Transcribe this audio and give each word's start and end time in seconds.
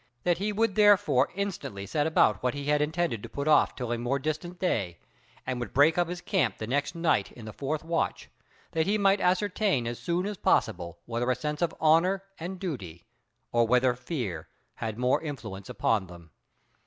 That 0.23 0.39
he 0.39 0.51
would 0.51 0.73
therefore 0.73 1.29
instantly 1.35 1.85
set 1.85 2.07
about 2.07 2.41
what 2.41 2.55
he 2.55 2.65
had 2.65 2.81
intended 2.81 3.21
to 3.21 3.29
put 3.29 3.47
off 3.47 3.75
till 3.75 3.91
a 3.91 3.99
more 3.99 4.17
distant 4.17 4.57
day, 4.57 4.97
and 5.45 5.59
would 5.59 5.75
break 5.75 5.95
up 5.95 6.07
his 6.09 6.21
camp 6.21 6.57
the 6.57 6.65
next 6.65 6.95
night 6.95 7.31
in 7.33 7.45
the 7.45 7.53
fourth 7.53 7.83
watch, 7.83 8.27
that 8.71 8.87
he 8.87 8.97
might 8.97 9.21
ascertain 9.21 9.85
as 9.85 9.99
soon 9.99 10.25
as 10.25 10.37
possible 10.37 10.97
whether 11.05 11.29
a 11.29 11.35
sense 11.35 11.61
of 11.61 11.75
honor 11.79 12.23
and 12.39 12.59
duty, 12.59 13.05
or 13.51 13.67
whether 13.67 13.93
fear, 13.93 14.47
had 14.77 14.97
more 14.97 15.21
influence 15.21 15.67
with 15.69 15.77
them. 15.79 16.31